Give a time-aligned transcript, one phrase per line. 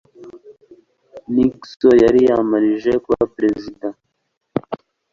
[1.33, 3.87] Nixon yariyamamarije kuba perezida.